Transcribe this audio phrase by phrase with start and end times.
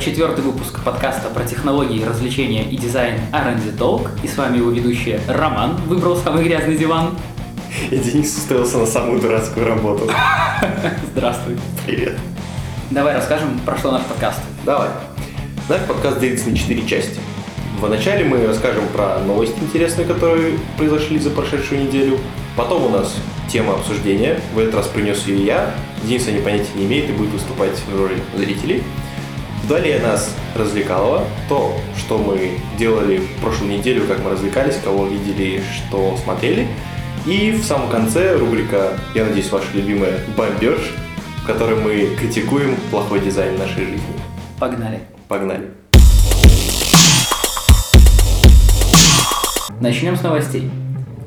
[0.00, 4.08] четвертый выпуск подкаста про технологии, развлечения и дизайн R&D Talk.
[4.22, 7.18] И с вами его ведущий Роман, выбрал самый грязный диван.
[7.90, 10.10] И Денис устроился на самую дурацкую работу.
[11.12, 11.58] Здравствуй.
[11.86, 12.16] Привет.
[12.90, 14.40] Давай расскажем, про что наш подкаст.
[14.64, 14.88] Давай.
[15.68, 17.20] Наш подкаст делится на четыре части.
[17.78, 22.18] Вначале мы расскажем про новости интересные, которые произошли за прошедшую неделю.
[22.56, 23.14] Потом у нас
[23.52, 24.40] тема обсуждения.
[24.54, 25.74] В этот раз принес ее я.
[26.04, 28.82] Денис о ней понятия не имеет и будет выступать в роли зрителей.
[29.70, 35.62] Далее нас развлекало то, что мы делали в прошлую неделю, как мы развлекались, кого видели,
[35.72, 36.66] что смотрели.
[37.24, 40.92] И в самом конце рубрика, я надеюсь, ваша любимая «Бомбеж»,
[41.44, 44.00] в которой мы критикуем плохой дизайн нашей жизни.
[44.58, 44.98] Погнали.
[45.28, 45.70] Погнали.
[49.80, 50.68] Начнем с новостей.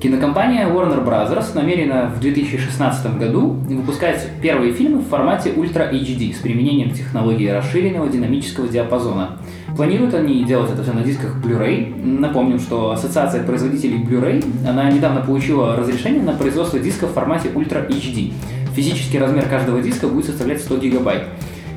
[0.03, 1.55] Кинокомпания Warner Bros.
[1.55, 8.09] намерена в 2016 году выпускать первые фильмы в формате Ultra HD с применением технологии расширенного
[8.09, 9.37] динамического диапазона.
[9.77, 12.05] Планируют они делать это все на дисках Blu-ray.
[12.19, 17.87] Напомним, что Ассоциация производителей Blu-ray, она недавно получила разрешение на производство диска в формате Ultra
[17.87, 18.33] HD.
[18.75, 21.23] Физический размер каждого диска будет составлять 100 гигабайт.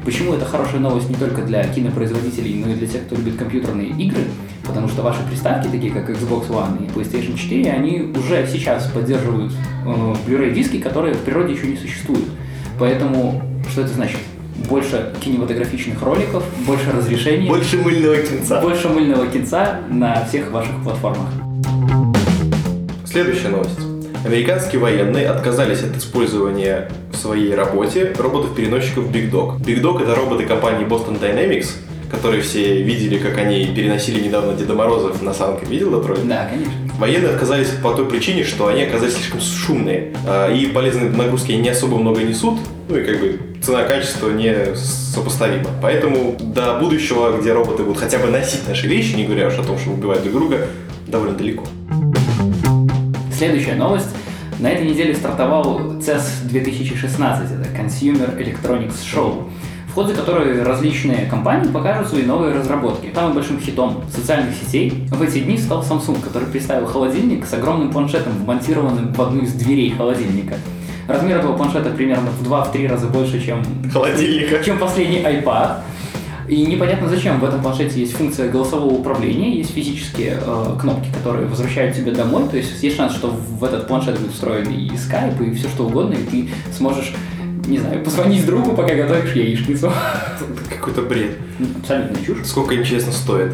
[0.04, 3.90] Почему это хорошая новость не только для кинопроизводителей, но и для тех, кто любит компьютерные
[3.90, 4.22] игры?
[4.66, 9.52] Потому что ваши приставки, такие как Xbox One и PlayStation 4, они уже сейчас поддерживают
[9.84, 9.88] э,
[10.26, 12.24] Blu-ray диски, которые в природе еще не существуют.
[12.78, 14.18] Поэтому что это значит?
[14.68, 17.48] Больше кинематографичных роликов, больше разрешений.
[17.48, 18.60] Больше мыльного кинца.
[18.60, 21.28] Больше мыльного кинца на всех ваших платформах.
[23.04, 23.78] Следующая новость.
[24.24, 29.60] Американские военные отказались от использования в своей работе роботов-переносчиков Big Dog.
[29.60, 31.76] Big Dog— это роботы компании Boston Dynamics,
[32.10, 35.68] которые все видели, как они переносили недавно Деда Морозов на санках.
[35.68, 36.26] Видел этот ролик?
[36.26, 36.72] Да, конечно.
[36.98, 40.12] Военные отказались по той причине, что они оказались слишком шумные.
[40.26, 42.58] а, И полезные нагрузки не особо много несут.
[42.88, 45.68] Ну и как бы цена-качество не сопоставима.
[45.82, 49.64] Поэтому до будущего, где роботы будут хотя бы носить наши вещи, не говоря уж о
[49.64, 50.68] том, что убивать друг друга,
[51.06, 51.64] довольно далеко.
[53.36, 54.08] Следующая новость.
[54.58, 59.50] На этой неделе стартовал CES 2016, это Consumer Electronics Show,
[59.96, 63.10] ходе которой различные компании покажут свои новые разработки.
[63.14, 67.90] Самым большим хитом социальных сетей в эти дни стал Samsung, который представил холодильник с огромным
[67.90, 70.56] планшетом, вмонтированным в одну из дверей холодильника.
[71.08, 74.62] Размер этого планшета примерно в 2-3 раза больше, чем, Холодильника.
[74.62, 75.78] чем последний iPad.
[76.46, 77.40] И непонятно зачем.
[77.40, 82.46] В этом планшете есть функция голосового управления, есть физические э, кнопки, которые возвращают тебя домой.
[82.50, 85.86] То есть есть шанс, что в этот планшет будет встроен и Skype, и все что
[85.86, 87.14] угодно, и ты сможешь,
[87.66, 89.92] не знаю, позвонить другу, пока готовишь яичницу.
[90.70, 91.32] Какой-то бред.
[91.80, 92.46] Абсолютно чушь.
[92.46, 93.52] Сколько, интересно, стоит?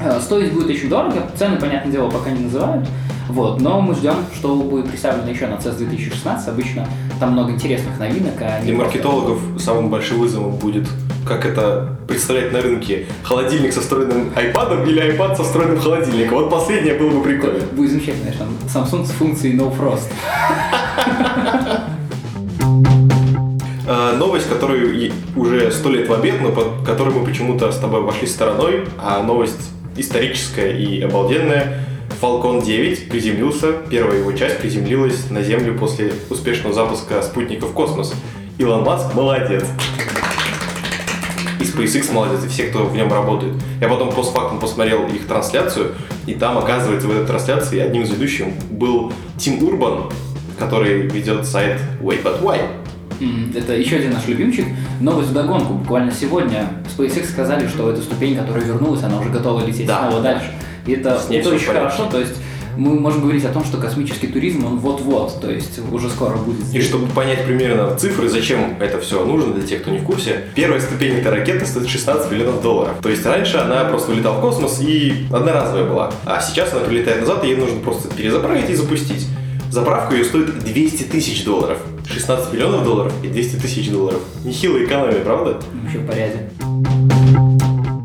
[0.00, 2.88] Э, Стоить будет очень дорого, цены, понятное дело, пока не называют.
[3.28, 6.48] Вот, но мы ждем, что будет представлено еще на CES 2016.
[6.48, 6.86] Обычно
[7.20, 8.34] там много интересных новинок.
[8.40, 10.86] А Для просто- маркетологов самым большим вызовом будет,
[11.26, 16.38] как это представлять на рынке, холодильник со встроенным iPad или iPad со встроенным холодильником.
[16.38, 17.60] Вот последнее было бы прикольно.
[17.72, 20.10] Будет замечательно, там Samsung с функцией No Frost.
[24.22, 28.28] Новость, которую уже сто лет в обед, но под которой мы почему-то с тобой обошли
[28.28, 31.84] стороной, а новость историческая и обалденная.
[32.20, 38.14] Falcon 9 приземлился, первая его часть приземлилась на Землю после успешного запуска спутника в космос.
[38.58, 39.64] Илон Маск молодец.
[41.58, 43.54] И SpaceX молодец, и все, кто в нем работает.
[43.80, 45.96] Я потом постфактум посмотрел их трансляцию,
[46.28, 50.12] и там, оказывается, в этой трансляции одним из ведущих был Тим Урбан,
[50.60, 52.81] который ведет сайт Wait But Why.
[53.54, 54.66] Это еще один наш любимчик.
[55.00, 55.74] Новость в догонку.
[55.74, 60.08] Буквально сегодня SpaceX сказали, что эта ступень, которая вернулась, она уже готова лететь Да.
[60.08, 60.50] снова дальше.
[60.86, 61.72] И это, это очень порядке.
[61.72, 62.06] хорошо.
[62.10, 62.34] То есть
[62.76, 66.74] мы можем говорить о том, что космический туризм, он вот-вот, то есть уже скоро будет
[66.74, 70.44] И чтобы понять примерно цифры, зачем это все нужно для тех, кто не в курсе,
[70.54, 72.96] первая ступень этой ракеты стоит 16 миллионов долларов.
[73.02, 76.12] То есть раньше она просто улетала в космос и одноразовая была.
[76.24, 79.26] А сейчас она прилетает назад, и ей нужно просто перезаправить и запустить.
[79.70, 81.78] Заправка ее стоит 200 тысяч долларов.
[82.06, 84.20] 16 миллионов долларов и 200 тысяч долларов.
[84.44, 85.60] Нехилая экономия, правда?
[85.82, 86.50] Вообще в порядке.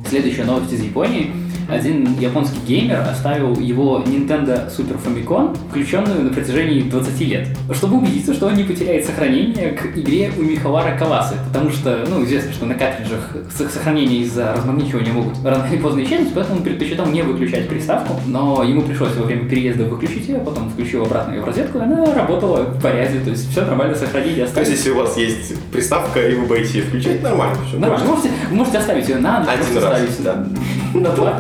[0.09, 1.46] Следующая новость из Японии.
[1.67, 8.33] Один японский геймер оставил его Nintendo Super Famicom включенную на протяжении 20 лет, чтобы убедиться,
[8.33, 12.65] что он не потеряет сохранение к игре у Михавара Кавасы, потому что, ну, известно, что
[12.65, 17.67] на картриджах сохранения из-за размагничивания могут рано или поздно исчезнуть, поэтому он предпочитал не выключать
[17.67, 21.79] приставку, но ему пришлось во время переезда выключить ее, потом включил обратно ее в розетку,
[21.79, 25.17] и она работала в порядке, то есть все нормально сохранили, То есть, если у вас
[25.17, 27.77] есть приставка, и вы боитесь ее включать, нормально все.
[27.77, 28.05] Нормально.
[28.05, 30.47] Можете, можете оставить ее на ночь, Один раз, оставить да.
[30.93, 31.39] На два.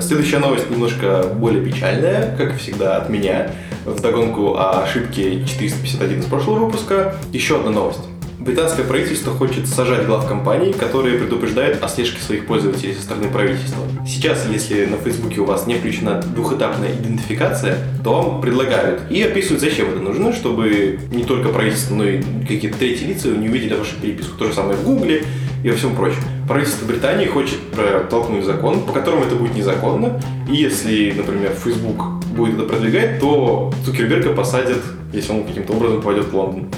[0.00, 3.50] Следующая новость немножко более печальная, как всегда от меня.
[3.84, 7.14] В догонку о ошибке 451 из прошлого выпуска.
[7.32, 8.13] Еще одна новость.
[8.44, 13.82] Британское правительство хочет сажать глав компаний, которые предупреждают о слежке своих пользователей со стороны правительства.
[14.06, 19.62] Сейчас, если на Фейсбуке у вас не включена двухэтапная идентификация, то вам предлагают и описывают,
[19.62, 23.96] зачем это нужно, чтобы не только правительство, но и какие-то третьи лица не увидели вашу
[23.96, 24.36] переписку.
[24.36, 25.24] То же самое в Гугле
[25.62, 26.20] и во всем прочем.
[26.46, 30.20] Правительство Британии хочет протолкнуть закон, по которому это будет незаконно.
[30.50, 34.82] И если, например, Facebook будет это продвигать, то Цукерберга посадят,
[35.14, 36.68] если он каким-то образом попадет в Лондон.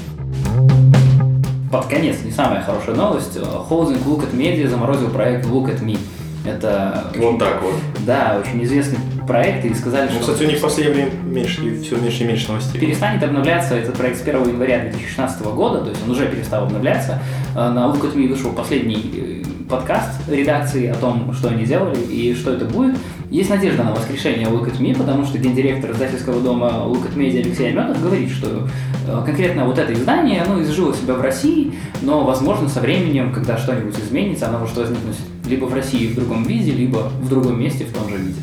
[1.71, 3.39] Под конец, не самая хорошая новость.
[3.69, 5.99] Холдинг Look at Media заморозил проект Look at Me.
[6.47, 7.75] Это вот так вот.
[8.07, 10.33] Да, очень известный проект, и сказали, ну, что...
[10.33, 12.81] Кстати, у них в последнее время меньше, все меньше и меньше новостей.
[12.81, 17.21] Перестанет обновляться этот проект с 1 января 2016 года, то есть он уже перестал обновляться.
[17.57, 22.01] Э, на Look at Me вышел последний э, подкаст редакции о том, что они делали
[22.01, 22.97] и что это будет.
[23.31, 27.41] Есть надежда на воскрешение Look at Me, потому что гендиректор издательского дома Look at Media
[27.41, 28.69] Алексей Аметов говорит, что
[29.09, 33.59] э, конкретно вот это издание, оно изжило себя в России, но, возможно, со временем, когда
[33.59, 37.85] что-нибудь изменится, оно может возникнуть либо в России в другом виде, либо в другом месте
[37.85, 38.41] в том же виде.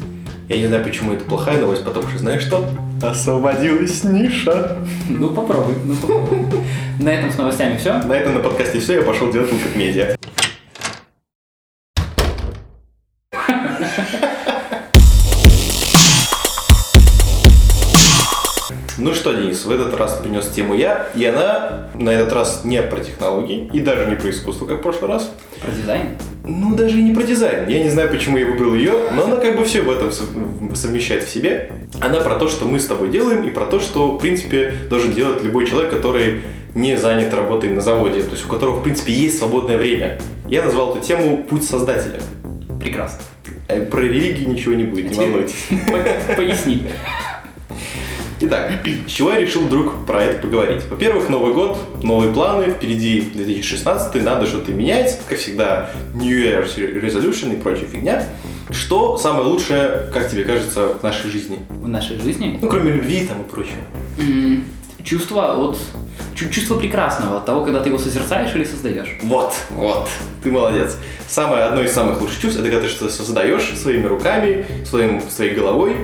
[0.50, 2.66] Я не знаю, почему это плохая новость, потому что знаешь что?
[3.02, 4.78] Освободилась ниша.
[5.08, 6.40] Ну попробуй, ну попробуй.
[7.00, 7.98] На этом с новостями все.
[8.04, 10.16] На этом на подкасте все, я пошел делать медиа.
[19.66, 23.80] В этот раз принес тему я, и она на этот раз не про технологии, и
[23.80, 25.32] даже не про искусство, как в прошлый раз.
[25.62, 26.18] Про дизайн?
[26.46, 27.68] Ну, даже не про дизайн.
[27.68, 30.12] Я не знаю, почему я выбрал ее, но она как бы все в этом
[30.76, 31.72] совмещает в себе.
[32.00, 35.14] Она про то, что мы с тобой делаем, и про то, что, в принципе, должен
[35.14, 36.42] делать любой человек, который
[36.76, 40.20] не занят работой на заводе, то есть у которого, в принципе, есть свободное время.
[40.48, 42.20] Я назвал эту тему «Путь создателя».
[42.80, 43.20] Прекрасно.
[43.68, 45.68] Э, про религию ничего не будет, не волнуйтесь.
[46.36, 46.84] Поясни.
[48.46, 48.74] Итак,
[49.08, 50.84] с чего я решил вдруг про это поговорить?
[50.90, 56.66] Во-первых, Новый год, новые планы, впереди 2016, надо что-то менять, как всегда, New Year
[57.02, 58.26] Resolution и прочая фигня.
[58.70, 61.60] Что самое лучшее, как тебе кажется, в нашей жизни?
[61.70, 62.60] В нашей жизни?
[62.62, 63.78] Ну, кроме любви там и прочего.
[64.18, 64.64] Mm,
[65.06, 65.78] чувство вот
[66.36, 69.20] чувство прекрасного от того, когда ты его созерцаешь или создаешь.
[69.22, 70.10] Вот, вот,
[70.44, 70.98] ты молодец.
[71.30, 75.56] Самое, одно из самых лучших чувств, это когда ты что-то создаешь своими руками, своим, своей
[75.56, 75.96] головой,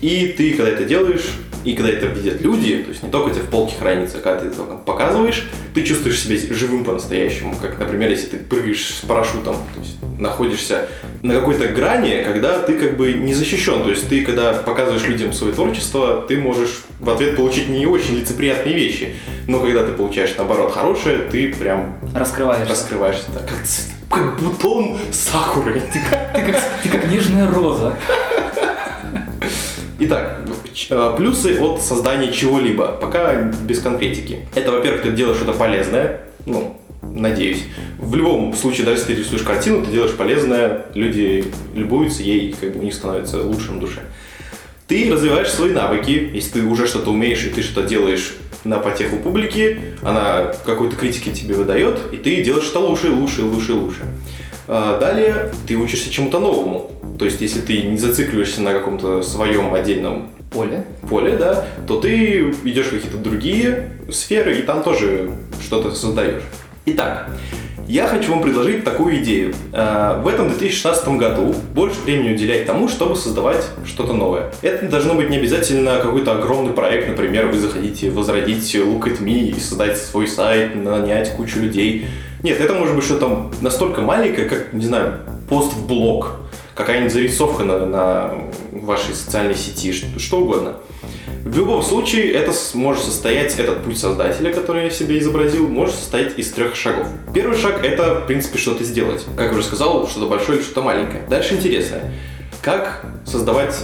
[0.00, 1.26] и ты, когда это делаешь,
[1.66, 4.46] и когда это видят люди, то есть не только тебе в полке хранится, когда ты
[4.46, 7.56] это показываешь, ты чувствуешь себя живым по-настоящему.
[7.60, 10.88] Как, например, если ты прыгаешь с парашютом, то есть находишься
[11.22, 13.82] на какой-то грани, когда ты как бы не защищен.
[13.82, 18.14] То есть ты, когда показываешь людям свое творчество, ты можешь в ответ получить не очень
[18.14, 19.16] лицеприятные вещи.
[19.48, 21.98] Но когда ты получаешь, наоборот, хорошее, ты прям...
[22.14, 22.70] Раскрываешься.
[22.70, 23.58] Раскрываешься, да, как,
[24.08, 25.82] как бутон сакуры.
[25.92, 27.96] Ты как, ты, как, ты как нежная роза.
[29.98, 30.40] Итак,
[31.16, 34.40] плюсы от создания чего-либо, пока без конкретики.
[34.54, 37.64] Это, во-первых, ты делаешь что-то полезное, ну, надеюсь.
[37.98, 41.44] В любом случае, даже если ты рисуешь картину, ты делаешь полезное, люди
[41.74, 44.00] любуются ей, как бы у них становится лучше на душе.
[44.86, 49.16] Ты развиваешь свои навыки, если ты уже что-то умеешь и ты что-то делаешь на потеху
[49.16, 54.02] публики, она какой-то критики тебе выдает, и ты делаешь что лучше, лучше, лучше, лучше.
[54.68, 56.90] А далее ты учишься чему-то новому.
[57.18, 62.50] То есть, если ты не зацикливаешься на каком-то своем отдельном поле, поле, да, то ты
[62.64, 65.30] идешь в какие-то другие сферы и там тоже
[65.60, 66.42] что-то создаешь.
[66.88, 67.28] Итак,
[67.88, 69.52] я хочу вам предложить такую идею.
[69.72, 74.52] А, в этом 2016 году больше времени уделять тому, чтобы создавать что-то новое.
[74.62, 79.48] Это должно быть не обязательно какой-то огромный проект, например, вы захотите возродить Look at Me
[79.48, 82.06] и создать свой сайт, нанять кучу людей.
[82.44, 86.36] Нет, это может быть что-то настолько маленькое, как, не знаю, пост в блог,
[86.76, 88.34] какая-нибудь зарисовка на, на
[88.70, 90.76] вашей социальной сети, что, что угодно.
[91.46, 96.36] В любом случае, это может состоять, этот путь создателя, который я себе изобразил, может состоять
[96.36, 97.06] из трех шагов.
[97.32, 99.24] Первый шаг– это, в принципе, что-то сделать.
[99.36, 101.22] Как я уже сказал, что-то большое или что-то маленькое.
[101.30, 102.12] Дальше интересное.
[102.62, 103.76] Как создавать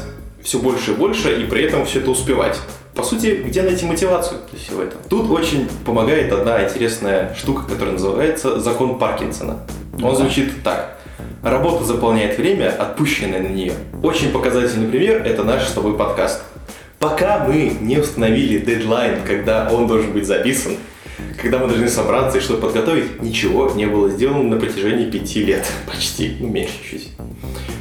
[0.43, 2.59] все больше и больше и при этом все это успевать?
[2.97, 5.01] По сути, где найти мотивацию для всего этого?
[5.09, 9.61] Тут очень помогает одна интересная штука, которая называется закон Паркинсона.
[10.03, 10.99] Он звучит так.
[11.45, 13.75] Работа заполняет время, отпущенное на нее.
[14.03, 16.43] Очень показательный пример– это наш с тобой подкаст.
[17.03, 20.77] Пока мы не установили дедлайн, когда он должен быть записан,
[21.37, 25.67] когда мы должны собраться и что-то подготовить, ничего не было сделано на протяжении пяти лет.
[25.93, 27.09] Почти, ну меньше чуть.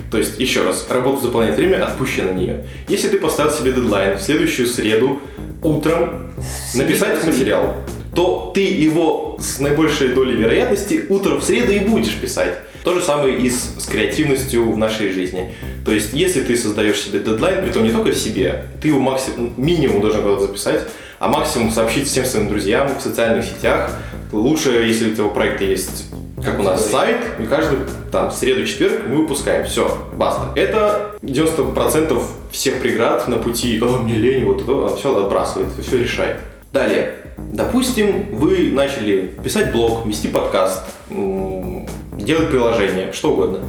[0.09, 2.65] То есть, еще раз, работа заполняет время, отпущено на нее.
[2.87, 5.21] Если ты поставил себе дедлайн в следующую среду
[5.61, 6.31] утром
[6.73, 7.75] написать материал,
[8.15, 12.55] то ты его с наибольшей долей вероятности утром в среду и будешь писать.
[12.83, 15.53] То же самое и с, с креативностью в нашей жизни.
[15.85, 19.53] То есть, если ты создаешь себе дедлайн, при том не только себе, ты его максимум,
[19.55, 20.81] минимум должен был записать,
[21.19, 23.91] а максимум сообщить всем своим друзьям в социальных сетях,
[24.31, 26.05] Лучше, если у этого проекта есть,
[26.43, 27.79] как у нас, сайт, и каждый
[28.11, 29.65] там среду-четверг мы выпускаем.
[29.65, 30.51] Все, баста.
[30.55, 36.37] Это 90% всех преград на пути, о, мне лень, вот это, все отбрасывает, все решает.
[36.71, 37.15] Далее.
[37.37, 43.59] Допустим, вы начали писать блог, вести подкаст, делать приложение, что угодно.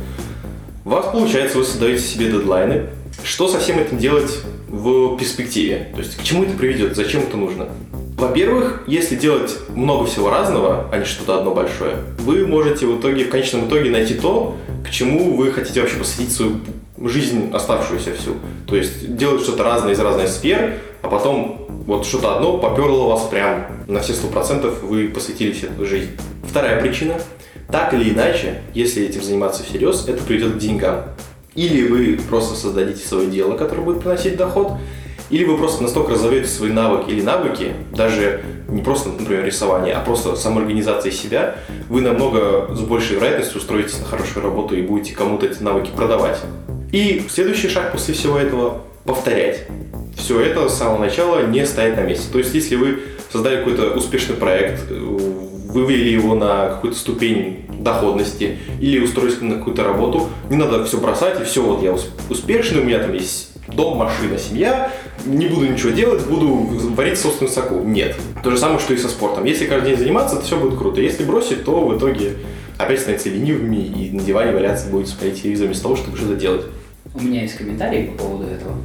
[0.85, 2.87] У вас получается, вы создаете себе дедлайны.
[3.25, 4.39] Что со всем этим делать
[4.69, 5.89] в перспективе?
[5.95, 7.69] То есть к чему это приведет, зачем это нужно?
[8.17, 13.25] Во-первых, если делать много всего разного, а не что-то одно большое, вы можете в итоге,
[13.25, 16.61] в конечном итоге найти то, к чему вы хотите вообще посвятить свою
[16.99, 18.37] жизнь оставшуюся всю.
[18.67, 23.23] То есть делать что-то разное из разных сфер, а потом вот что-то одно поперло вас
[23.29, 26.11] прям на все сто процентов, вы посвятили всю жизнь.
[26.49, 27.15] Вторая причина.
[27.71, 31.05] Так или иначе, если этим заниматься всерьез, это приведет к деньгам.
[31.55, 34.73] Или вы просто создадите свое дело, которое будет приносить доход,
[35.31, 40.05] или вы просто настолько разовьете свои навыки или навыки, даже не просто, например, рисование, а
[40.05, 41.57] просто самоорганизация себя,
[41.89, 46.39] вы намного с большей вероятностью устроитесь на хорошую работу и будете кому-то эти навыки продавать.
[46.91, 49.67] И следующий шаг после всего этого– повторять.
[50.23, 52.29] Все это с самого начала не стоять на месте.
[52.31, 53.01] То есть, если вы
[53.33, 60.29] создали какой-то успешный проект, вывели его на какую-то ступень доходности или устроились на какую-то работу,
[60.49, 61.97] не надо все бросать и все, вот я
[62.31, 64.93] успешный, у меня там есть дом, машина, семья,
[65.25, 66.55] не буду ничего делать, буду
[66.95, 67.83] варить собственную соку.
[67.83, 68.15] Нет.
[68.45, 69.45] То же самое, что и со спортом.
[69.45, 71.01] Если каждый день заниматься, то все будет круто.
[71.01, 72.35] Если бросить, то в итоге
[72.79, 76.67] опять становится ленивыми и на диване валяться будет смотреть телевизор вместо того, чтобы что-то делать.
[77.13, 78.77] У меня есть комментарий по поводу этого.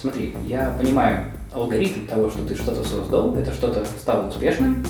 [0.00, 4.84] Смотри, я понимаю алгоритм того, что ты что-то создал, это что-то стало успешным,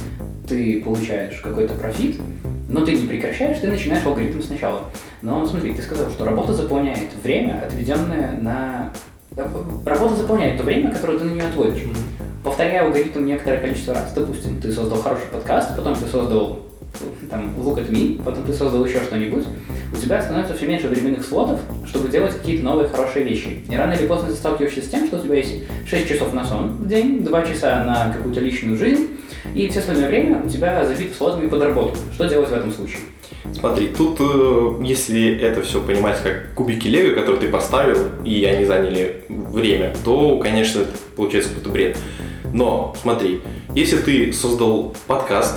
[0.47, 2.21] ты получаешь какой-то профит,
[2.69, 4.83] но ты не прекращаешь, ты начинаешь алгоритм сначала.
[5.23, 8.93] Но смотри, ты сказал, что работа заполняет время, отведенное на
[9.85, 11.85] Работа заполняет то время, которое ты на нее отводишь.
[12.43, 14.13] Повторяя алгоритм некоторое количество раз.
[14.13, 16.59] Допустим, ты создал хороший подкаст, потом ты создал
[17.31, 19.45] там, Look at Me, потом ты создал еще что-нибудь,
[19.93, 23.65] у тебя становится все меньше временных слотов, чтобы делать какие-то новые хорошие вещи.
[23.69, 25.55] И рано или поздно ты сталкиваешься с тем, что у тебя есть
[25.87, 29.09] 6 часов на сон в день, 2 часа на какую-то личную жизнь,
[29.55, 31.97] и все остальное время у тебя забито слотами под работу.
[32.13, 33.01] Что делать в этом случае?
[33.53, 38.65] Смотри, тут, э, если это все понимать как кубики лего, которые ты поставил, и они
[38.65, 41.99] заняли время, то, конечно, это получается какой-то бред.
[42.53, 43.41] Но, смотри,
[43.75, 45.57] если ты создал подкаст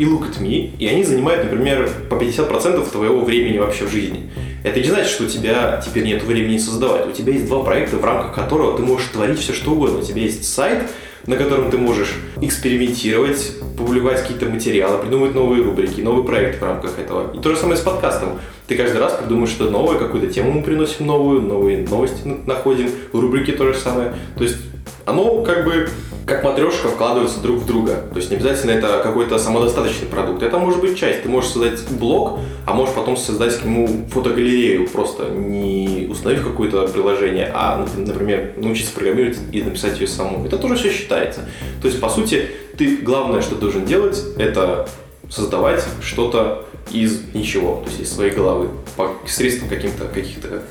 [0.00, 4.30] и Look at Me, и они занимают, например, по 50% твоего времени вообще в жизни,
[4.64, 7.06] это не значит, что у тебя теперь нет времени создавать.
[7.06, 9.98] У тебя есть два проекта, в рамках которого ты можешь творить все, что угодно.
[9.98, 10.84] У тебя есть сайт,
[11.26, 16.98] на котором ты можешь экспериментировать, публиковать какие-то материалы, придумывать новые рубрики, новый проект в рамках
[16.98, 17.34] этого.
[17.34, 18.40] И то же самое с подкастом.
[18.68, 23.52] Ты каждый раз придумаешь что-то новое, какую-то тему мы приносим новую, новые новости находим, рубрики
[23.52, 24.14] то же самое.
[24.38, 24.56] То есть
[25.04, 25.88] оно как бы
[26.30, 28.04] как матрешка вкладываются друг в друга.
[28.12, 30.44] То есть не обязательно это какой-то самодостаточный продукт.
[30.44, 31.24] Это может быть часть.
[31.24, 36.86] Ты можешь создать блог, а можешь потом создать к нему фотогалерею, просто не установив какое-то
[36.86, 40.46] приложение, а, например, научиться программировать и написать ее саму.
[40.46, 41.48] Это тоже все считается.
[41.82, 42.46] То есть, по сути,
[42.78, 44.88] ты главное, что должен делать, это
[45.28, 50.62] создавать что-то из ничего, то есть из своей головы, по средствам каким-то каких-то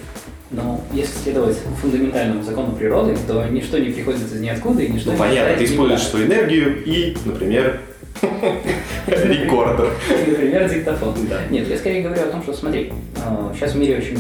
[0.52, 5.14] но если следовать фундаментальному закону природы, то ничто не приходит из ниоткуда, и ничто ну,
[5.14, 7.82] не понятно, ты используешь свою энергию и, например,
[9.08, 9.94] рекордер.
[10.28, 11.14] Например, диктофон.
[11.52, 12.92] Нет, я скорее говорю о том, что смотри,
[13.54, 14.18] сейчас а, в мире очень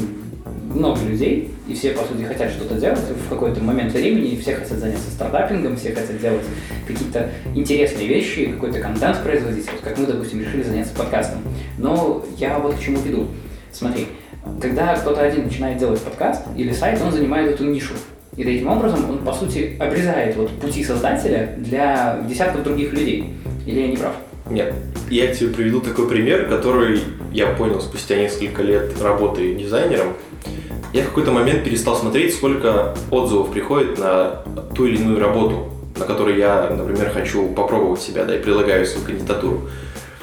[0.73, 4.77] много людей, и все, по сути, хотят что-то делать в какой-то момент времени, все хотят
[4.77, 6.45] заняться стартапингом, все хотят делать
[6.87, 11.41] какие-то интересные вещи, какой-то контент производить, вот как мы, допустим, решили заняться подкастом.
[11.79, 13.27] Но я вот к чему веду.
[13.71, 14.07] Смотри,
[14.61, 17.93] когда кто-то один начинает делать подкаст или сайт, он занимает эту нишу.
[18.35, 23.33] И таким образом он, по сути, обрезает вот пути создателя для десятков других людей.
[23.65, 24.13] Или я не прав?
[24.49, 24.73] Нет.
[25.09, 30.13] Я тебе приведу такой пример, который я понял спустя несколько лет работы дизайнером.
[30.93, 34.43] Я в какой-то момент перестал смотреть, сколько отзывов приходит на
[34.75, 39.05] ту или иную работу, на которой я, например, хочу попробовать себя, да, и предлагаю свою
[39.05, 39.69] кандидатуру.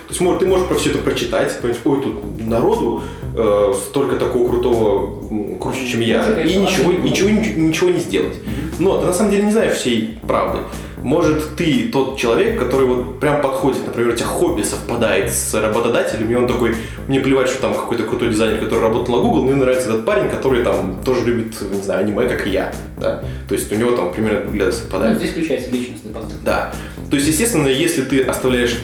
[0.07, 3.03] То есть может, ты можешь про все это прочитать, понять, ой, тут народу
[3.37, 8.35] э, столько такого крутого, круче, чем я, и ничего, ничего, ничего не сделать.
[8.79, 10.61] Но ты на самом деле не знаешь всей правды.
[11.03, 16.31] Может, ты тот человек, который вот прям подходит, например, у тебя хобби совпадает с работодателем,
[16.31, 16.75] и он такой,
[17.07, 20.29] мне плевать, что там какой-то крутой дизайнер, который работал на Google, мне нравится этот парень,
[20.29, 22.73] который там тоже любит, не знаю, аниме, как и я.
[22.99, 23.23] Да?
[23.49, 25.15] То есть у него там примерно взгляды совпадают.
[25.15, 26.33] Ну, здесь включается личностный подход.
[26.45, 26.73] Да.
[27.11, 28.77] То есть, естественно, если ты оставляешь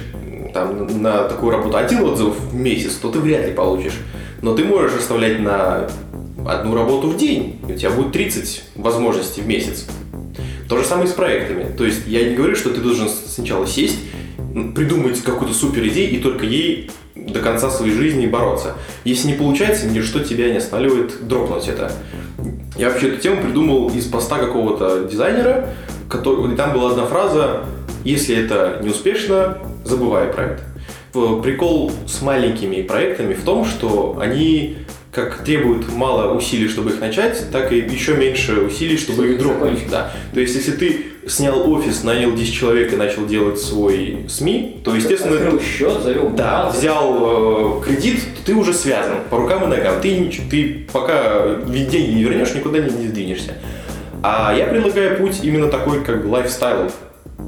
[0.53, 3.95] там, на такую работу один отзыв в месяц, то ты вряд ли получишь.
[4.43, 5.89] Но ты можешь оставлять на
[6.47, 9.87] одну работу в день, и у тебя будет 30 возможностей в месяц.
[10.69, 11.67] То же самое с проектами.
[11.77, 13.99] То есть я не говорю, что ты должен сначала сесть,
[14.75, 18.75] придумать какую-то супер идею и только ей до конца своей жизни бороться.
[19.05, 21.93] Если не получается, ничто тебя не останавливает дропнуть это.
[22.77, 25.69] Я вообще эту тему придумал из поста какого-то дизайнера,
[26.09, 27.65] который, там была одна фраза
[28.05, 30.63] «Если это не успешно, забывай про это».
[31.43, 34.79] Прикол с маленькими проектами в том, что они
[35.13, 39.81] как требуют мало усилий, чтобы их начать, так и еще меньше усилий, чтобы их дропнуть.
[39.91, 40.11] Да.
[40.33, 44.95] То есть, если ты снял офис, нанял 10 человек и начал делать свой СМИ, то,
[44.95, 45.37] естественно...
[45.37, 50.01] Открыл счет, завел Да, взял э, кредит, то ты уже связан по рукам и ногам.
[50.01, 53.55] Ты, ты пока деньги не вернешь, никуда не, не сдвинешься.
[54.23, 56.91] А я предлагаю путь именно такой, как лайфстайл,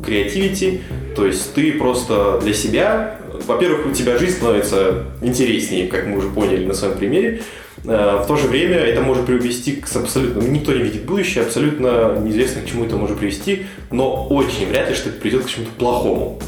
[0.05, 0.83] креативити,
[1.17, 6.29] то есть ты просто для себя во-первых, у тебя жизнь становится интереснее, как мы уже
[6.29, 7.43] поняли на своем примере.
[7.85, 10.41] Э, в то же время это может привести к абсолютно...
[10.41, 14.95] Никто не видит будущее, абсолютно неизвестно, к чему это может привести, но очень вряд ли,
[14.95, 16.41] что это придет к чему-то плохому.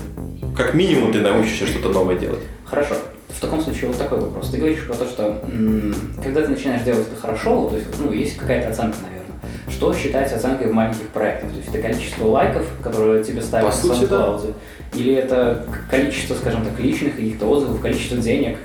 [0.57, 2.41] Как минимум ты научишься что-то новое делать.
[2.65, 2.95] Хорошо.
[3.29, 4.51] В таком случае вот такой вопрос.
[4.51, 5.43] Ты говоришь про то, что
[6.23, 9.16] когда ты начинаешь делать это хорошо, то есть ну, есть какая-то оценка, наверное.
[9.69, 11.51] Что считается оценкой в маленьких проектах?
[11.51, 14.39] То есть это количество лайков, которые тебе ставят По сути, да.
[14.95, 18.59] или это количество, скажем так, личных каких-то отзывов, количество денег,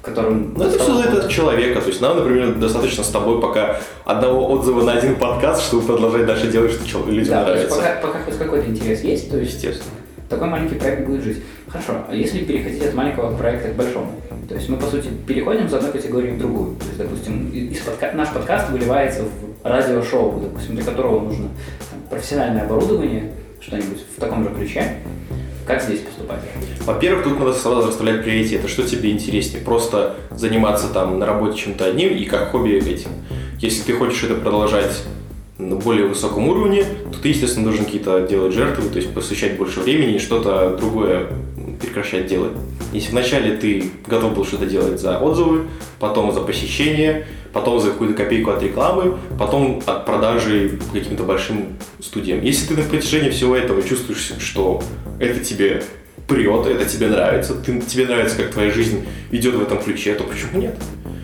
[0.00, 0.54] которым...
[0.56, 1.80] Ну, это все зависит от человека.
[1.80, 6.26] То есть нам, например, достаточно с тобой пока одного отзыва на один подкаст, чтобы продолжать
[6.26, 7.76] дальше делать, что людям да, нравится.
[7.76, 9.90] Пока, пока хоть какой-то интерес есть, то есть Естественно.
[10.28, 11.42] такой маленький проект будет жить.
[11.68, 14.12] Хорошо, а если переходить от маленького проекта к большому?
[14.48, 16.76] То есть мы, по сути, переходим с одной категории в другую.
[16.76, 18.12] То есть, допустим, из подка...
[18.12, 21.48] наш подкаст выливается в радиошоу, допустим, для которого нужно
[21.90, 24.96] там, профессиональное оборудование, что-нибудь в таком же ключе.
[25.66, 26.40] Как здесь поступать?
[26.84, 28.68] Во-первых, тут надо сразу расставлять приоритеты.
[28.68, 29.64] Что тебе интереснее?
[29.64, 33.10] Просто заниматься там на работе чем-то одним и как хобби этим.
[33.60, 35.04] Если ты хочешь это продолжать
[35.56, 39.80] на более высоком уровне, то ты, естественно, должен какие-то делать жертвы, то есть посвящать больше
[39.80, 41.28] времени и что-то другое
[41.80, 42.52] прекращать делать.
[42.94, 45.66] Если вначале ты готов был что-то делать за отзывы,
[45.98, 52.40] потом за посещение, потом за какую-то копейку от рекламы, потом от продажи каким-то большим студиям.
[52.40, 54.80] Если ты на протяжении всего этого чувствуешь, что
[55.18, 55.82] это тебе
[56.28, 60.22] прет, это тебе нравится, ты, тебе нравится, как твоя жизнь идет в этом ключе, то
[60.22, 60.76] почему нет?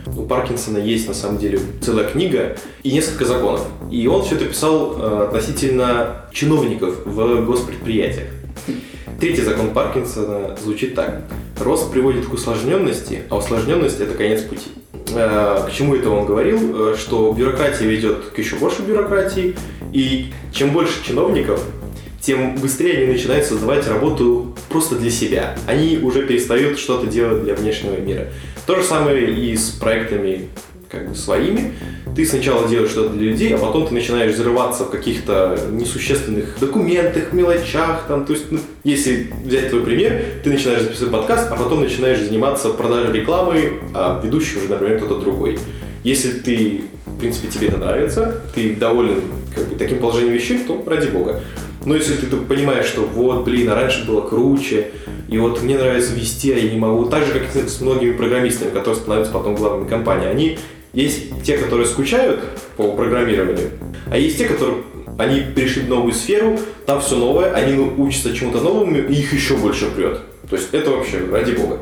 [0.07, 3.65] У Паркинсона есть на самом деле целая книга и несколько законов.
[3.93, 8.27] И он все это писал э, относительно чиновников в госпредприятиях.
[9.21, 11.21] Третий закон Паркинсона звучит так.
[11.59, 14.71] Рост приводит к усложненности, а усложненность– это конец пути.
[15.15, 16.93] Э, к чему это он говорил?
[16.93, 19.57] Э, что бюрократия ведет к еще больше бюрократии,
[19.93, 21.63] и чем больше чиновников,
[22.23, 25.55] тем быстрее они начинают создавать работу просто для себя.
[25.67, 28.29] Они уже перестают что-то делать для внешнего мира.
[28.67, 30.49] То же самое и с проектами
[30.91, 31.73] как бы своими.
[32.17, 37.33] Ты сначала делаешь что-то для людей, а потом ты начинаешь взрываться в каких-то несущественных документах,
[37.33, 38.05] мелочах.
[38.09, 42.21] Там, то есть, ну, если взять твой пример, ты начинаешь записывать подкаст, а потом начинаешь
[42.21, 45.59] заниматься продажей рекламы, а ведущий уже, например, кто-то другой.
[46.03, 49.23] Если ты, в принципе, тебе это нравится, ты доволен
[49.55, 51.41] как бы, таким положением вещей, то ради бога.
[51.85, 54.89] Но если ты понимаешь, что вот, блин, а раньше было круче,
[55.29, 58.13] и вот мне нравится вести, а я не могу, так же, как и с многими
[58.13, 60.59] программистами, которые становятся потом главными компании, они
[60.93, 62.41] есть те, которые скучают
[62.77, 63.71] по программированию,
[64.11, 64.83] а есть те, которые
[65.19, 69.57] они пришли в новую сферу, там все новое, они учатся чему-то новому, и их еще
[69.57, 70.21] больше прет.
[70.49, 71.79] То есть это вообще ради бога.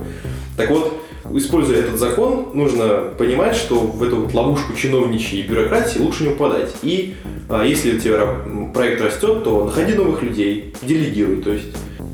[0.57, 1.01] Так вот,
[1.33, 6.75] используя этот закон, нужно понимать, что в эту вот ловушку чиновничьей бюрократии лучше не упадать.
[6.83, 7.15] И
[7.49, 8.27] а, если у тебя
[8.75, 11.43] проект растет, то находи новых людей, делегируй.
[11.43, 11.69] То есть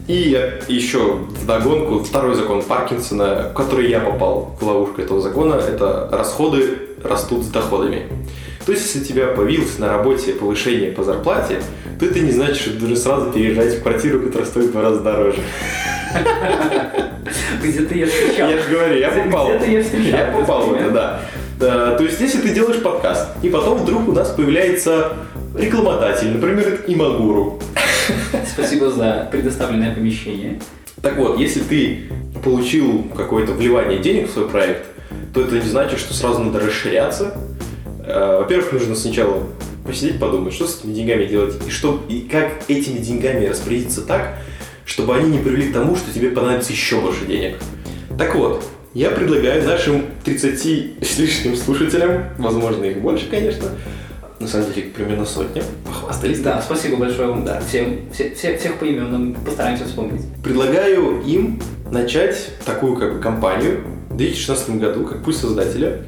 [0.06, 0.38] и
[0.68, 6.08] еще в догонку второй закон Паркинсона, в который я попал в ловушку этого закона, это
[6.12, 8.08] расходы растут с доходами.
[8.66, 11.60] То есть, если у тебя появилось на работе повышение по зарплате,
[11.98, 14.82] то это не значит, что ты должен сразу переезжать в квартиру, которая стоит в два
[14.82, 15.40] раза дороже.
[17.62, 18.50] Где-то я встречал.
[18.50, 19.48] Я же говорю, я попал.
[19.48, 20.18] Где-то я встречал.
[20.18, 21.20] Я попал в это, да.
[21.58, 21.96] да.
[21.96, 25.12] То есть, если ты делаешь подкаст, и потом вдруг у нас появляется
[25.54, 27.58] рекламодатель, например, Имагуру.
[28.54, 30.60] Спасибо за предоставленное помещение.
[31.02, 32.04] Так вот, если ты
[32.44, 34.86] получил какое-то вливание денег в свой проект,
[35.34, 37.36] то это не значит, что сразу надо расширяться.
[38.06, 39.42] Э, во-первых, нужно сначала
[39.84, 44.38] посидеть, подумать, что с этими деньгами делать, и, что, и как этими деньгами распорядиться так,
[44.84, 47.56] чтобы они не привели к тому, что тебе понадобится еще больше денег.
[48.16, 48.64] Так вот,
[48.94, 53.70] я предлагаю нашим 30 с лишним слушателям, возможно их больше, конечно,
[54.40, 56.40] на самом деле примерно сотня, похвастались.
[56.40, 60.22] Да, спасибо большое вам, да, всем, все, все, всех поименно постараемся вспомнить.
[60.42, 66.02] Предлагаю им начать такую как бы компанию в 2016 году, как пусть создателя,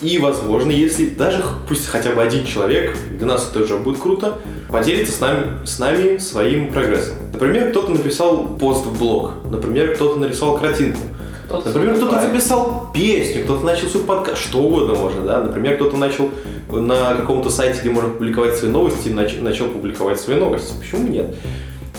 [0.00, 4.38] И, возможно, если даже пусть хотя бы один человек, для нас это уже будет круто,
[4.70, 7.16] поделится с нами, с нами своим прогрессом.
[7.32, 11.00] Например, кто-то написал пост в блог, например, кто-то нарисовал картинку,
[11.48, 15.42] Кто-то Например, кто-то записал песню, кто-то начал свой подкаст, что угодно можно, да.
[15.42, 16.28] Например, кто-то начал
[16.70, 20.74] на каком-то сайте, где можно публиковать свои новости, нач- начал публиковать свои новости.
[20.78, 21.34] Почему нет?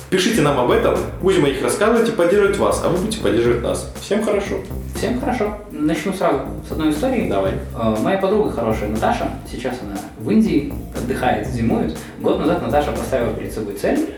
[0.09, 3.61] Пишите нам об этом, будем о них рассказывать и поддерживать вас, а вы будете поддерживать
[3.61, 3.91] нас.
[4.01, 4.55] Всем хорошо.
[4.95, 5.55] Всем хорошо.
[5.71, 7.29] Начну сразу с одной истории.
[7.29, 7.51] Давай.
[7.79, 11.95] Э, Моя подруга хорошая Наташа, сейчас она в Индии, отдыхает, зимует.
[12.21, 14.09] Год назад Наташа поставила перед собой цель,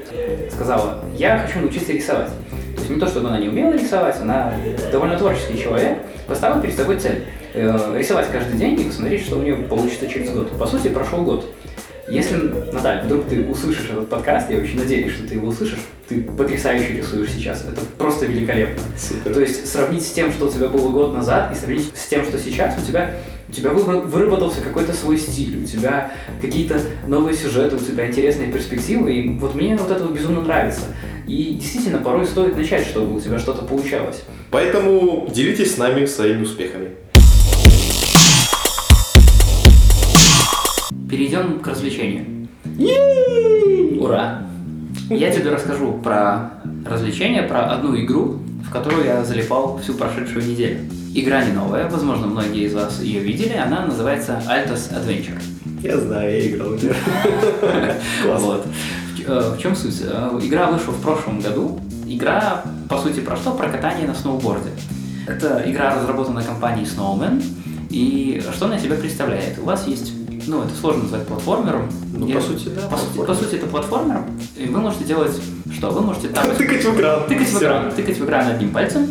[0.53, 2.27] сказала, я хочу научиться рисовать.
[2.75, 4.53] То есть не то, чтобы она не умела рисовать, она
[4.93, 7.25] довольно творческий человек, поставила перед собой цель.
[7.53, 10.57] э, Рисовать каждый день и посмотреть, что у нее получится через год.
[10.57, 11.45] По сути, прошел год.
[12.11, 12.35] Если,
[12.73, 16.97] Наталья, вдруг ты услышишь этот подкаст, я очень надеюсь, что ты его услышишь, ты потрясающе
[16.97, 17.63] рисуешь сейчас.
[17.63, 18.83] Это просто великолепно.
[18.97, 19.33] Супер.
[19.33, 22.25] То есть сравнить с тем, что у тебя было год назад, и сравнить с тем,
[22.25, 23.15] что сейчас, у тебя,
[23.47, 29.13] у тебя выработался какой-то свой стиль, у тебя какие-то новые сюжеты, у тебя интересные перспективы,
[29.13, 30.81] и вот мне вот это безумно нравится.
[31.27, 34.23] И действительно, порой стоит начать, чтобы у тебя что-то получалось.
[34.49, 36.89] Поэтому делитесь с нами своими успехами.
[41.11, 42.47] Перейдем к развлечению.
[43.99, 44.43] Ура!
[45.09, 46.53] Я тебе расскажу про
[46.85, 50.79] развлечение, про одну игру, в которую я залипал всю прошедшую неделю.
[51.13, 55.41] Игра не новая, возможно, многие из вас ее видели, она называется Altos Adventure.
[55.81, 56.95] Я знаю, я играл в нее.
[58.37, 58.65] Вот.
[58.65, 60.01] В, э, чем суть?
[60.03, 61.81] Э, Игра вышла в прошлом году.
[62.07, 63.51] Игра, по сути, про что?
[63.51, 64.69] Про катание на сноуборде.
[65.27, 67.43] Это игра разработана компанией Snowman.
[67.89, 69.59] И что она из себя представляет?
[69.59, 70.13] У вас есть,
[70.51, 71.89] ну, это сложно назвать платформером.
[72.13, 74.21] Ну, Я- по сути, да, По, сути, по сути, это платформер.
[74.57, 75.31] И вы можете делать
[75.73, 75.89] что?
[75.91, 77.23] Вы можете тапать Тыкать в экран.
[77.27, 79.07] тыкать в экран, тыкать в экран одним пальцем,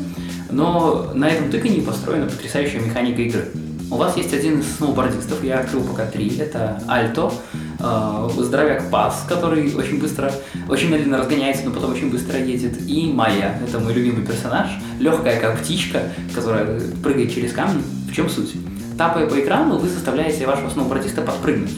[0.51, 3.49] но на этом тыкании построена потрясающая механика игры.
[3.91, 7.33] У вас есть один из сноубордистов, я открыл пока три, это Альто,
[7.81, 10.31] э, здоровяк Пас, который очень быстро,
[10.69, 14.69] очень медленно разгоняется, но потом очень быстро едет, и Майя, это мой любимый персонаж,
[15.01, 16.03] легкая как птичка,
[16.35, 17.83] которая прыгает через камни.
[18.09, 18.53] В чем суть?
[19.01, 21.73] Тапая по экрану, вы заставляете вашего сноубордиста подпрыгнуть.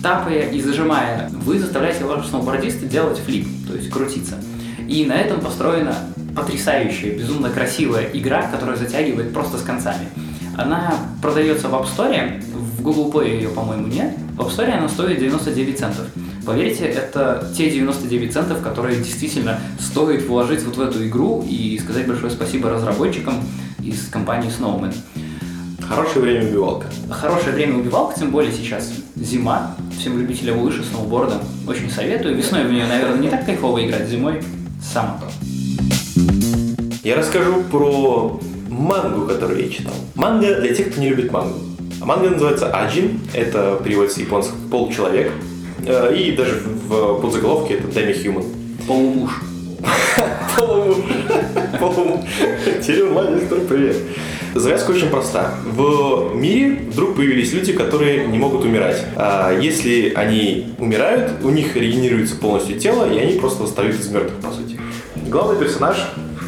[0.00, 4.36] Тапая и зажимая, вы заставляете вашего сноубордиста делать флип, то есть крутиться.
[4.86, 5.96] И на этом построена
[6.36, 10.06] потрясающая, безумно красивая игра, которая затягивает просто с концами.
[10.56, 14.12] Она продается в App Store, в Google Play ее, по-моему, нет.
[14.36, 16.06] В App Store она стоит 99 центов.
[16.46, 22.06] Поверьте, это те 99 центов, которые действительно стоит вложить вот в эту игру и сказать
[22.06, 23.34] большое спасибо разработчикам
[23.82, 24.94] из компании Snowman.
[25.88, 26.86] Хорошее время убивалка.
[27.10, 29.74] Хорошее время убивалка, тем более сейчас зима.
[29.98, 32.36] Всем любителям лыжи, сноуборда очень советую.
[32.36, 34.42] Весной в нее, наверное, не так кайфово играть, зимой
[34.82, 35.26] само то.
[37.02, 39.94] Я расскажу про мангу, которую я читал.
[40.14, 41.58] Манга для тех, кто не любит мангу.
[42.00, 45.32] Манга называется Аджин, это переводится с японского «получеловек».
[45.86, 48.44] Э, И даже в подзаголовке это Деми Human.
[48.86, 49.30] Полумуж.
[50.56, 50.96] Полумуж.
[51.78, 52.20] Полумуж.
[52.84, 53.96] Терен Магистр, привет.
[54.54, 55.54] Завязка очень проста.
[55.64, 59.02] В мире вдруг появились люди, которые не могут умирать.
[59.16, 64.40] А если они умирают, у них регенерируется полностью тело, и они просто восстают из мертвых,
[64.40, 64.78] по сути.
[65.28, 65.96] Главный персонаж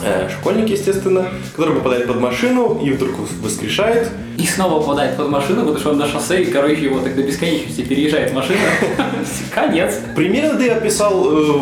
[0.03, 3.12] э, школьник, естественно, который попадает под машину и вдруг
[3.43, 4.11] воскрешает.
[4.37, 7.23] И снова попадает под машину, потому что он на шоссе, и, короче, его так до
[7.23, 8.61] бесконечности переезжает машина.
[9.51, 9.95] Конец.
[10.15, 11.59] Примерно ты описал э,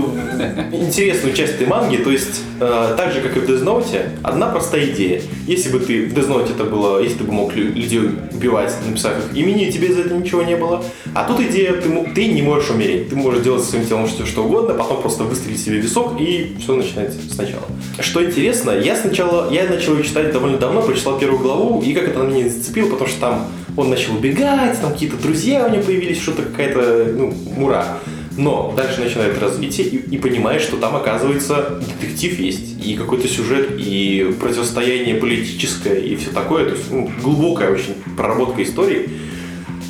[0.73, 4.87] интересную часть этой манги, то есть э, так же, как и в Note, одна простая
[4.87, 5.21] идея.
[5.47, 8.01] Если бы ты в Note это было, если ты бы мог лю- людей
[8.33, 10.85] убивать, написав их имени, тебе за это ничего не было.
[11.15, 13.11] А тут идея, ты, ты не можешь умереть.
[13.11, 16.57] Ты можешь делать со своим телом что, что угодно, потом просто выстрелить себе висок, и
[16.61, 17.65] все начинается сначала.
[18.01, 22.09] Что интересно, я сначала, я начал ее читать довольно давно, прочитал первую главу, и как
[22.09, 23.47] это на меня зацепило, потому что там
[23.77, 27.99] он начал убегать, там какие-то друзья у него появились, что-то какая-то, ну, мура.
[28.37, 33.73] Но дальше начинает развитие и, и понимаешь, что там, оказывается, детектив есть, и какой-то сюжет,
[33.79, 36.65] и противостояние политическое, и все такое.
[36.65, 39.11] То есть ну, глубокая очень проработка истории.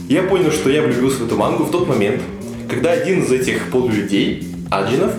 [0.09, 2.21] Я понял, что я влюбился в эту мангу в тот момент,
[2.69, 5.13] когда один из этих полулюдей, Аджинов,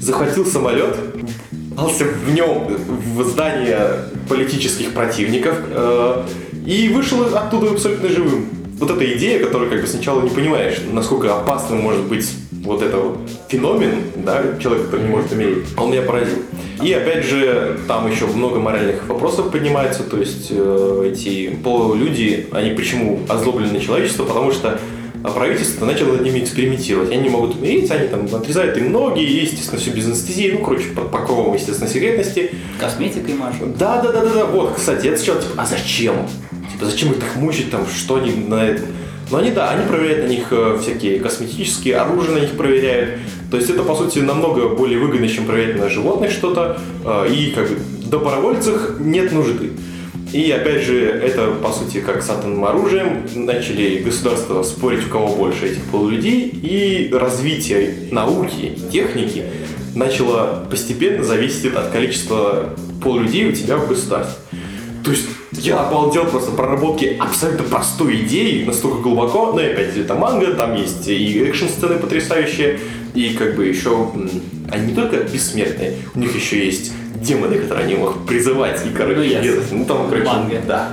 [0.00, 0.96] захватил самолет,
[1.78, 2.66] ворвался в нем
[3.14, 6.22] в здание политических противников э,
[6.66, 8.48] и вышел оттуда абсолютно живым.
[8.78, 12.30] Вот эта идея, которую как бы сначала не понимаешь, насколько опасным может быть
[12.62, 16.38] вот это вот феномен, да, человек, который не может умереть, он меня поразил.
[16.82, 22.70] И опять же, там еще много моральных вопросов поднимается, то есть э, эти полулюди, они
[22.70, 24.78] почему озлоблены на человечество, потому что
[25.24, 27.10] а правительство начало над ними экспериментировать.
[27.10, 30.88] Они могут умереть, они там отрезают им ноги, и, естественно, все без анестезии, ну, короче,
[30.90, 32.52] под покровом, естественно, секретности.
[32.78, 33.76] Косметикой мажут.
[33.76, 34.44] Да, да, да, да, да.
[34.46, 36.14] Вот, кстати, я сначала, типа, а зачем?
[36.72, 38.82] Типа, зачем их так мучить, там, что они на это...
[39.30, 43.20] Но они, да, они проверяют на них э, всякие косметические, оружие на них проверяют.
[43.50, 46.80] То есть это, по сути, намного более выгодно, чем проверять на животных что-то.
[47.04, 47.76] Э, и, как бы,
[48.06, 49.72] добровольцах нет нужды.
[50.32, 53.22] И опять же, это по сути как с атомным оружием.
[53.34, 59.44] Начали государства спорить, у кого больше этих полулюдей, и развитие науки, техники
[59.94, 64.36] начало постепенно зависеть от количества полулюдей у тебя в государстве.
[65.02, 70.14] То есть я обалдел просто проработки абсолютно простой идеи, настолько глубоко, но и опять это
[70.14, 72.78] манга, там есть и экшн-сцены потрясающие,
[73.14, 74.10] и как бы еще
[74.70, 79.16] они не только бессмертные, у них еще есть демоны, которые они могут призывать и, короче,
[79.16, 79.62] Ну, ясно.
[79.72, 80.60] ну там, короче, Манга.
[80.66, 80.88] да.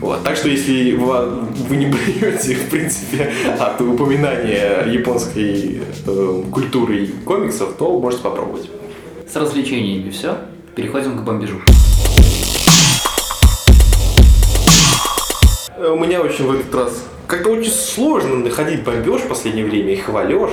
[0.00, 1.28] Вот, так что если вы,
[1.68, 8.68] вы не блюете, в принципе, от упоминания японской э, культуры и комиксов, то можете попробовать.
[9.30, 10.36] С развлечениями все.
[10.74, 11.56] Переходим к бомбежу.
[15.78, 19.92] Э, У меня очень в этот раз как-то очень сложно находить бомбеж в последнее время,
[19.94, 20.52] их хвалешь.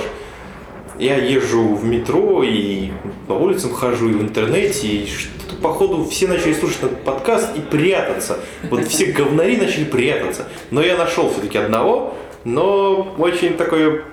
[0.98, 2.90] Я езжу в метро и
[3.26, 7.60] по улицам хожу, и в интернете, и что-то, походу, все начали слушать этот подкаст и
[7.60, 8.38] прятаться.
[8.70, 10.46] Вот все говнари начали прятаться.
[10.70, 14.04] Но я нашел все-таки одного, но очень такое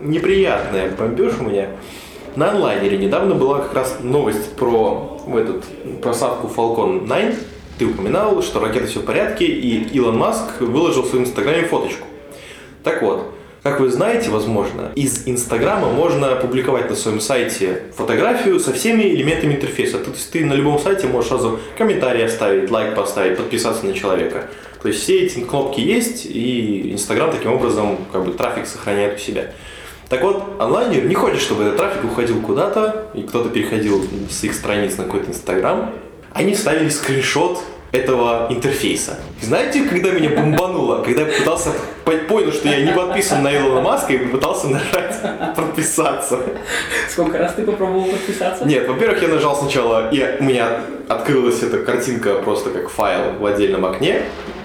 [0.00, 1.70] неприятное бомбеж у меня.
[2.36, 5.64] На онлайнере недавно была как раз новость про в этот
[6.00, 7.36] просадку Falcon 9.
[7.78, 12.06] Ты упоминал, что ракета все в порядке, и Илон Маск выложил в своем инстаграме фоточку.
[12.84, 13.33] Так вот,
[13.64, 19.54] как вы знаете, возможно, из Инстаграма можно публиковать на своем сайте фотографию со всеми элементами
[19.54, 19.98] интерфейса.
[20.00, 24.50] То есть ты на любом сайте можешь сразу комментарий оставить, лайк поставить, подписаться на человека.
[24.82, 29.18] То есть все эти кнопки есть, и Инстаграм таким образом как бы трафик сохраняет у
[29.18, 29.52] себя.
[30.10, 34.52] Так вот, онлайнер не хочет, чтобы этот трафик уходил куда-то, и кто-то переходил с их
[34.52, 35.90] страниц на какой-то Инстаграм.
[36.34, 37.62] Они вставили скриншот
[37.94, 39.16] этого интерфейса.
[39.40, 41.02] Знаете, когда меня бомбануло?
[41.02, 41.70] Когда я пытался
[42.04, 45.14] по- понял, что я не подписан на Илона Маска и пытался нажать
[45.56, 46.38] подписаться.
[47.10, 48.64] Сколько раз ты попробовал подписаться?
[48.64, 53.46] Нет, во-первых, я нажал сначала, и у меня открылась эта картинка просто как файл в
[53.46, 54.22] отдельном окне.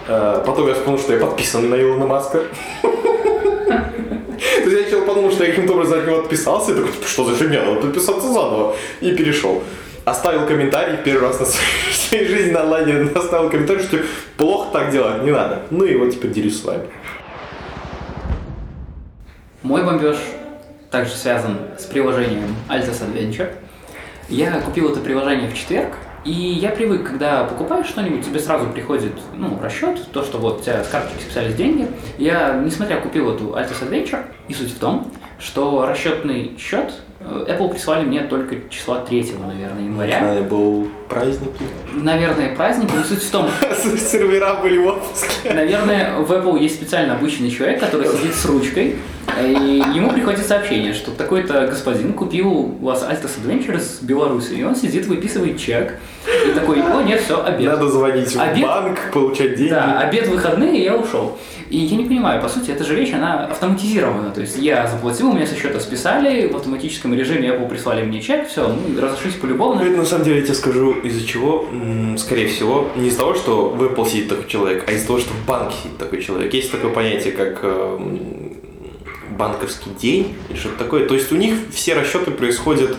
[0.08, 2.44] Э, Потом я вспомнил, что я подписан на Илона Маска.
[2.82, 7.24] То есть я сначала подумал, что я каким-то образом от него отписался, и такой, что
[7.26, 8.76] за фигня, надо подписаться заново.
[9.02, 9.62] И перешел.
[10.10, 11.46] Оставил комментарий первый раз на
[11.92, 14.00] своей, жизни на онлайне, оставил комментарий, что
[14.38, 15.62] плохо так делать, не надо.
[15.70, 16.88] Ну и вот теперь делюсь с вами.
[19.62, 20.18] Мой бомбеж
[20.90, 23.54] также связан с приложением Altus Adventure.
[24.30, 25.94] Я купил это приложение в четверг,
[26.26, 30.64] и я привык, когда покупаешь что-нибудь, тебе сразу приходит ну, расчет, то, что вот у
[30.64, 31.88] тебя с карточки списались деньги.
[32.18, 37.72] Я, несмотря купил эту Altus Adventure, и суть в том, что расчетный счет э, Apple
[37.72, 40.20] прислали мне только числа 3, наверное, января.
[40.20, 41.52] Наверное, был праздник.
[41.94, 43.48] Наверное, праздник, но суть в том,
[43.98, 45.54] Сервера были в отпуске.
[45.54, 48.98] Наверное, в Apple есть специально обычный человек, который сидит с ручкой,
[49.42, 54.64] и ему приходит сообщение, что такой-то господин купил у вас Altus Adventure с Беларуси, и
[54.64, 55.96] он сидит, выписывает чек,
[56.48, 57.72] и такой, о, нет, все, обед.
[57.72, 58.64] Надо звонить в Обед?
[58.64, 59.72] банк, получать деньги.
[59.72, 61.38] Да, обед выходные, и я ушел.
[61.70, 64.32] И я не понимаю, по сути, эта же вещь, она автоматизирована.
[64.32, 68.22] То есть я заплатил, у меня со счета списали, в автоматическом режиме Apple прислали мне
[68.22, 69.84] чек, все, мы разошлись полюбовно.
[69.84, 71.68] Ну, это на самом деле я тебе скажу, из-за чего,
[72.18, 75.34] скорее всего, не из-за того, что в Apple сидит такой человек, а из-за того, что
[75.34, 76.54] в банке сидит такой человек.
[76.54, 78.59] Есть такое понятие, как эм,
[79.38, 81.08] банковский день или что-то такое.
[81.08, 82.96] То есть у них все расчеты происходят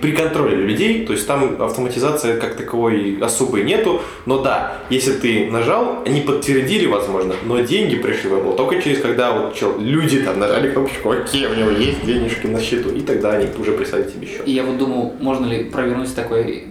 [0.00, 5.50] при контроле людей, то есть там автоматизация как таковой особой нету, но да, если ты
[5.50, 10.20] нажал, они подтвердили, возможно, но деньги пришли в Apple только через когда вот чел- люди
[10.22, 14.04] там нажали кнопочку, окей, у него есть денежки на счету, и тогда они уже прислали
[14.04, 14.42] тебе счет.
[14.46, 16.66] И я вот думал, можно ли провернуть такой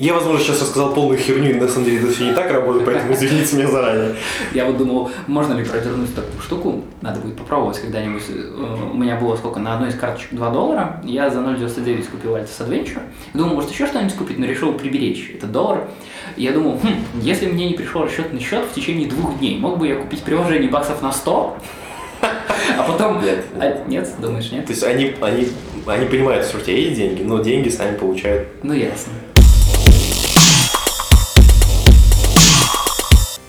[0.00, 2.86] Я, возможно, сейчас рассказал полную херню, и на самом деле это все не так работает,
[2.86, 4.14] поэтому извините меня заранее.
[4.54, 6.84] Я вот думал, можно ли провернуть такую штуку.
[7.02, 8.22] Надо будет попробовать когда-нибудь.
[8.30, 9.60] Э, У меня было сколько?
[9.60, 11.02] На одной из карточек 2 доллара.
[11.04, 13.02] Я за 0,99 купил Altus Adventure.
[13.34, 15.86] Думал, может еще что-нибудь купить, но решил приберечь этот доллар.
[16.38, 19.86] Я думал, хм, если мне не пришел расчетный счет в течение двух дней, мог бы
[19.86, 21.58] я купить приложение баксов на 100?
[22.78, 23.22] А потом...
[23.22, 23.44] Нет.
[23.58, 24.64] А, нет, думаешь, нет?
[24.64, 25.48] То есть они, они,
[25.86, 28.48] они понимают, что у тебя есть деньги, но деньги сами получают.
[28.62, 29.12] Ну ясно.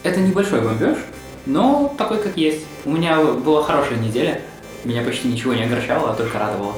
[0.03, 0.97] Это небольшой бомбеж,
[1.45, 2.65] но такой, как есть.
[2.85, 4.41] У меня была хорошая неделя.
[4.83, 6.73] Меня почти ничего не огорчало, а только радовало.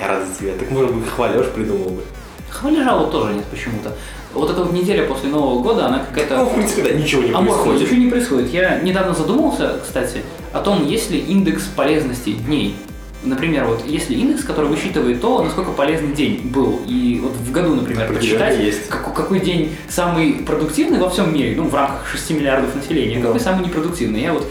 [0.00, 0.52] Я рад за тебя.
[0.58, 2.02] Так, может быть, хвалешь, придумал бы.
[2.50, 3.92] Хвали жалоб тоже нет почему-то.
[4.34, 6.44] Вот эта вот неделя после Нового года, она Ну, какая-то...
[6.44, 7.80] в принципе, да, ничего не Аморфная, происходит.
[7.82, 8.50] ничего не происходит.
[8.52, 12.76] Я недавно задумался, кстати, о том, есть ли индекс полезности дней.
[13.24, 17.74] Например, вот если индекс, который высчитывает то, насколько полезный день был, и вот в году,
[17.76, 18.88] например, посчитать, есть.
[18.88, 23.26] как- какой день самый продуктивный во всем мире, ну, в рамках 6 миллиардов населения, Да.
[23.26, 24.20] какой самый непродуктивный.
[24.22, 24.50] Я вот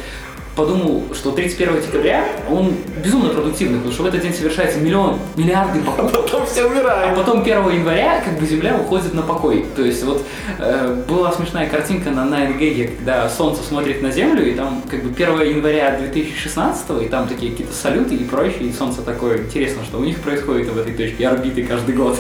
[0.56, 5.80] подумал, что 31 декабря он безумно продуктивный, потому что в этот день совершается миллион, миллиарды
[5.86, 6.24] покупок.
[6.24, 7.16] Потом все А умирают.
[7.18, 9.66] потом 1 января как бы Земля уходит на покой.
[9.76, 10.24] То есть вот
[10.60, 15.10] э, была смешная картинка на 9 когда Солнце смотрит на Землю, и там как бы
[15.10, 20.00] 1 января 2016, и там такие какие-то салюты и прочее, и Солнце такое, интересно, что
[20.00, 22.18] у них происходит в этой точке орбиты каждый год.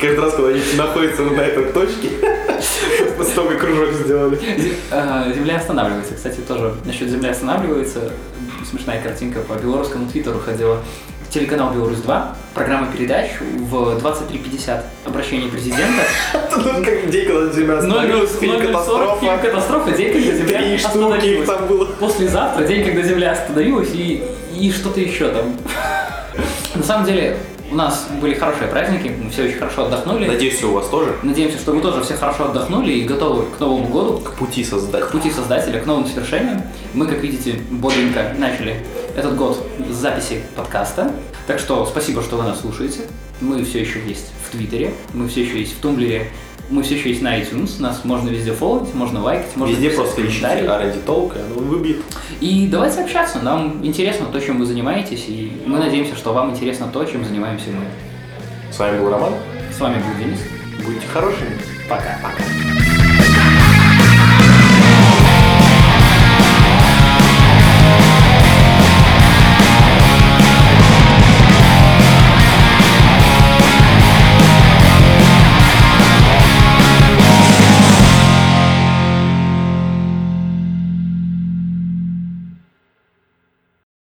[0.00, 2.08] Каждый раз, когда они находятся на этой точке,
[3.24, 4.40] столько кружок сделали.
[4.90, 6.14] Э, Земля останавливается.
[6.14, 8.12] Кстати, тоже насчет Земли останавливается.
[8.68, 10.78] Смешная картинка по белорусскому твиттеру ходила.
[11.30, 16.02] Телеканал «Беларусь-2», программа передач в 23.50 обращение президента.
[16.34, 19.38] Как день, когда Земля остановилась, фильм 040, фильм «Катастрофа».
[19.38, 21.48] «Катастрофа», день, когда Земля остановилась.
[21.48, 21.86] там было.
[21.86, 24.22] Послезавтра, день, когда Земля остановилась, и,
[24.54, 25.56] и что-то еще там.
[26.74, 27.38] На самом деле,
[27.72, 30.26] у нас были хорошие праздники, мы все очень хорошо отдохнули.
[30.26, 33.88] Надеюсь, у вас тоже Надеемся, что вы тоже все хорошо отдохнули и готовы к Новому
[33.88, 35.04] году, к пути создать.
[35.04, 36.62] к пути создателя, к новым свершениям.
[36.92, 38.84] Мы, как видите, бодренько начали
[39.16, 41.12] этот год с записи подкаста.
[41.46, 43.00] Так что спасибо, что вы нас слушаете.
[43.40, 46.30] Мы все еще есть в Твиттере, мы все еще есть в Тумблере,
[46.70, 50.26] мы все еще есть на iTunes, нас можно везде фолловить, можно лайкать, можно Везде просто
[50.26, 50.90] ищите комментарии.
[50.90, 52.02] R&D Talk, и оно выбьет.
[52.40, 56.88] И давайте общаться, нам интересно то, чем вы занимаетесь, и мы надеемся, что вам интересно
[56.92, 57.84] то, чем занимаемся мы.
[58.72, 59.34] С вами был Роман.
[59.76, 60.40] С вами был Денис.
[60.84, 61.58] Будьте хорошими.
[61.88, 62.18] Пока.
[62.22, 62.51] Пока.